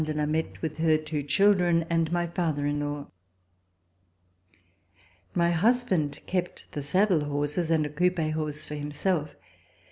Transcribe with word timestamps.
de 0.03 0.15
Lameth, 0.15 0.77
her 0.77 0.97
two 0.97 1.21
children 1.21 1.83
and 1.87 2.11
my 2.11 2.25
father 2.25 2.65
in 2.65 2.79
law. 2.79 3.05
My 5.35 5.51
husband 5.51 6.21
kept 6.25 6.65
the 6.71 6.81
saddle 6.81 7.25
horses 7.25 7.69
and 7.69 7.85
a 7.85 7.89
coupe 7.89 8.17
horse 8.17 8.65
for 8.65 8.73
himself. 8.73 9.35